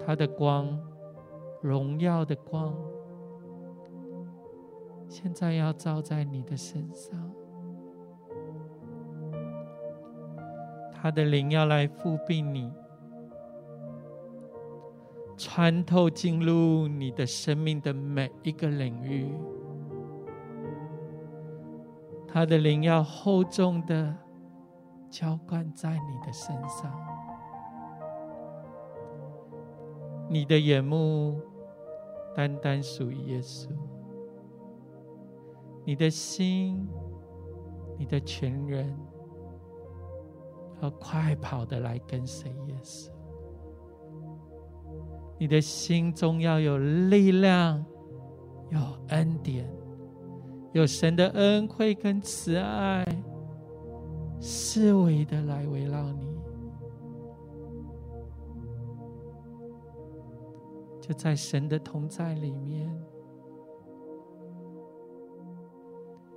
[0.00, 0.80] 他的光，
[1.60, 2.74] 荣耀的光，
[5.06, 7.30] 现在要照在你的身上。
[10.90, 12.72] 他的灵要来覆庇你。
[15.36, 19.34] 穿透进入你的生命的每一个领域，
[22.28, 24.16] 他的灵要厚重的
[25.10, 26.92] 浇灌在你的身上，
[30.28, 31.40] 你的眼目
[32.34, 33.68] 单单属于耶稣，
[35.84, 36.88] 你的心，
[37.98, 38.96] 你的全人，
[40.80, 43.13] 要快跑的来跟随耶稣。
[45.44, 47.84] 你的心中要有力量，
[48.70, 49.70] 有恩典，
[50.72, 53.04] 有神的恩惠跟慈爱，
[54.40, 56.34] 思维的来围绕你。
[60.98, 62.90] 就在神的同在里面，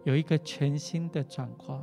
[0.04, 1.82] 有一个全新的转化。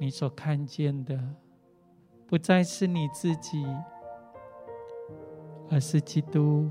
[0.00, 1.16] 你所看见的，
[2.26, 3.64] 不再是你自己，
[5.72, 6.70] 而是基督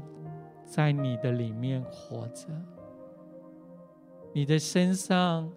[0.64, 2.48] 在你的里面活着。
[4.34, 5.52] 你的身上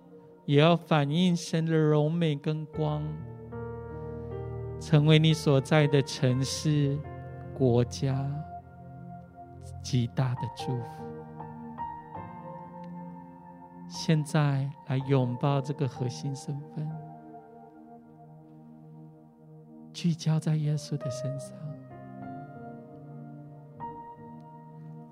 [0.46, 3.04] 也要反映神的荣美跟光，
[4.80, 6.98] 成为你所在的城市。
[7.56, 8.28] 国家
[9.80, 11.04] 极大的祝福。
[13.86, 16.90] 现在来拥抱这个核心身份，
[19.92, 21.56] 聚焦在耶稣的身上，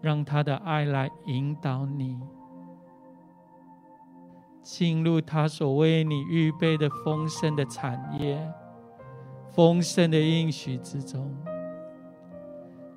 [0.02, 2.18] 让他的爱来引导你，
[4.62, 8.52] 进入他所为你预备的丰盛的产业、
[9.54, 11.32] 丰盛的应许之中。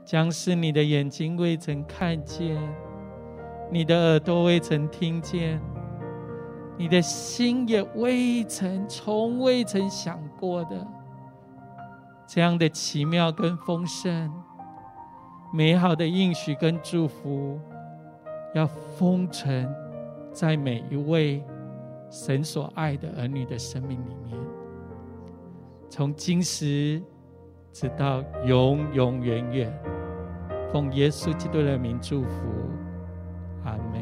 [0.03, 2.57] 将是你的眼睛未曾看见，
[3.71, 5.61] 你的耳朵未曾听见，
[6.77, 10.87] 你的心也未曾、从未曾想过的，
[12.27, 14.31] 这样的奇妙跟丰盛、
[15.53, 17.59] 美好的应许跟祝福，
[18.53, 19.67] 要封存
[20.31, 21.43] 在每一位
[22.09, 24.37] 神所爱的儿女的生命里面，
[25.89, 27.01] 从今时
[27.71, 29.73] 直到永永远远。
[30.71, 32.29] 奉耶稣基督的名祝福。
[33.63, 34.01] 阿门